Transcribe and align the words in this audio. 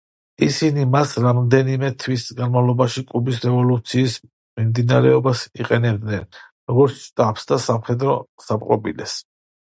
ისინი 0.45 0.83
მას 0.93 1.11
რამდენიმე 1.23 1.89
თვის 2.03 2.23
განმავლობაში, 2.37 3.03
კუბის 3.11 3.41
რევოლუციის 3.43 4.15
მიმდინარეობისას, 4.61 5.43
იყენებდნენ 5.65 6.25
როგორც 6.73 6.97
შტაბს 7.03 7.45
და 7.53 7.59
სამხედრო 7.67 8.17
საპყრობილეს. 8.47 9.15